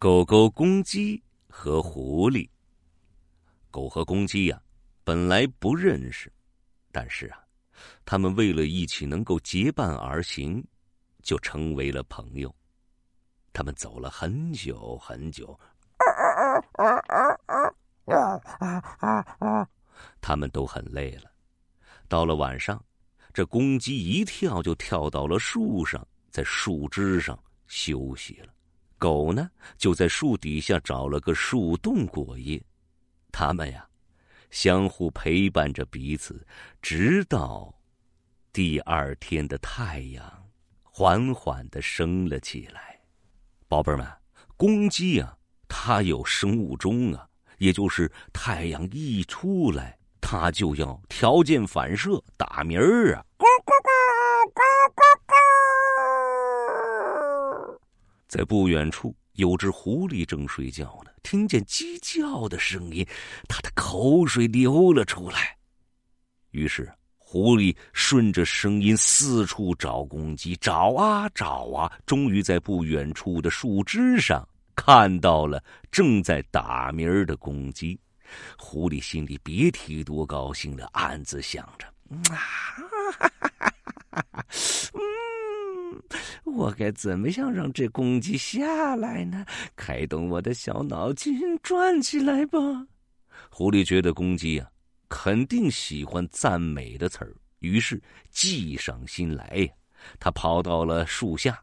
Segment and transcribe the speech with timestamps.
[0.00, 2.48] 狗狗公鸡和狐狸。
[3.70, 4.58] 狗和公鸡呀，
[5.04, 6.32] 本来不认识，
[6.90, 7.44] 但是啊，
[8.06, 10.66] 他们为了一起能够结伴而行，
[11.22, 12.50] 就成为了朋友。
[13.52, 15.60] 他们走了很久很久，
[20.22, 21.30] 他们都很累了。
[22.08, 22.82] 到了晚上，
[23.34, 28.54] 这公鸡一跳就跳到了树上，在树枝上休息了。
[29.00, 32.62] 狗呢，就在树底下找了个树洞过夜。
[33.32, 33.88] 他们呀，
[34.50, 36.46] 相互陪伴着彼此，
[36.82, 37.74] 直到
[38.52, 40.22] 第二天的太阳
[40.82, 43.00] 缓缓的升了起来。
[43.66, 44.06] 宝贝儿们，
[44.56, 47.26] 公鸡呀，它有生物钟啊，
[47.58, 53.24] 也就是太阳一出来，它就要条件反射打鸣儿啊。
[58.30, 61.10] 在不远处，有只狐狸正睡觉呢。
[61.24, 63.04] 听见鸡叫的声音，
[63.48, 65.56] 它的口水流了出来。
[66.52, 77.98] 于是，狐狸顺着声音四处找公鸡，找啊找啊，终于在不远处的树枝上看到了正在打鸣的公鸡。
[78.56, 82.38] 狐狸心里别提多高兴了，暗自想着：啊。
[86.60, 89.46] 我该怎么样让这公鸡下来呢？
[89.74, 92.58] 开动我的小脑筋，转起来吧。
[93.48, 94.70] 狐狸觉得公鸡呀，
[95.08, 97.98] 肯定喜欢赞美的词儿，于是
[98.30, 99.72] 计上心来呀。
[100.18, 101.62] 他跑到了树下，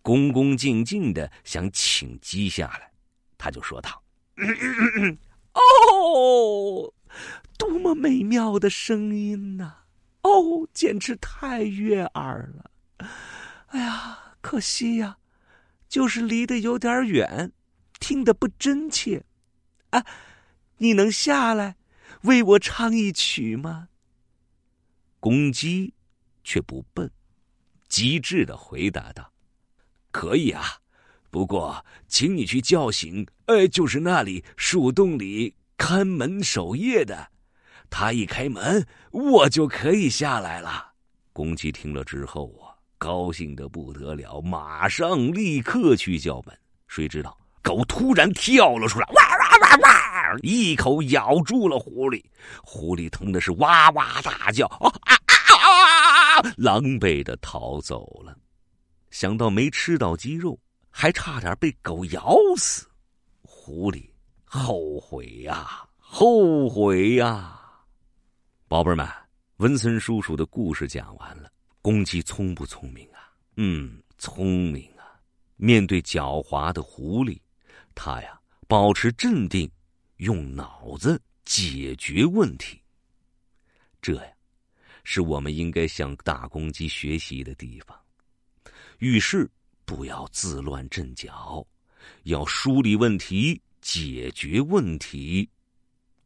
[0.00, 2.90] 恭恭敬敬的想请鸡下来。
[3.36, 4.02] 他就说道
[5.52, 6.90] ：“哦，
[7.58, 9.74] 多么美妙的声音呐！
[10.22, 12.70] 哦，简直太悦耳了。”
[13.76, 15.18] 哎呀，可惜呀，
[15.86, 17.52] 就是离得有点远，
[18.00, 19.22] 听得不真切。
[19.90, 20.02] 啊，
[20.78, 21.76] 你能下来
[22.22, 23.88] 为我唱一曲吗？
[25.20, 25.92] 公鸡
[26.42, 27.10] 却不笨，
[27.86, 29.30] 机智的回答道
[30.10, 30.64] ：“可以啊，
[31.28, 33.26] 不过请你去叫醒……
[33.44, 37.30] 呃，就是那里树洞里看门守夜的，
[37.90, 40.94] 他一开门，我就可以下来了。”
[41.34, 42.65] 公鸡听了之后啊。
[42.98, 46.58] 高兴的不得了，马上立刻去叫门。
[46.88, 52.22] 谁知道狗突然跳了出来，哇哇哇哇，一口咬住了狐狸。
[52.62, 56.42] 狐狸疼的是哇哇大叫，啊啊啊啊！
[56.56, 58.36] 狼狈的逃走了。
[59.10, 60.58] 想到没吃到鸡肉，
[60.90, 62.86] 还差点被狗咬死，
[63.42, 64.08] 狐狸
[64.44, 67.58] 后悔呀，后悔呀！
[68.68, 69.08] 宝贝们，
[69.58, 71.50] 文森叔叔的故事讲完了。
[71.86, 73.30] 公鸡聪不聪明啊？
[73.58, 75.22] 嗯，聪明啊！
[75.54, 77.38] 面对狡猾的狐狸，
[77.94, 79.70] 它呀保持镇定，
[80.16, 82.82] 用脑子解决问题。
[84.02, 84.32] 这呀，
[85.04, 87.96] 是我们应该向大公鸡学习的地方。
[88.98, 89.48] 遇事
[89.84, 91.64] 不要自乱阵脚，
[92.24, 95.48] 要梳理问题，解决问题。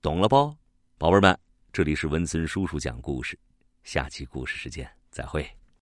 [0.00, 0.56] 懂了不，
[0.96, 1.38] 宝贝们？
[1.70, 3.38] 这里是文森叔叔讲故事，
[3.84, 4.90] 下期故事时间。
[5.10, 5.59] 再会。